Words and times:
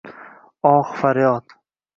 oh-faryod. 0.71 1.45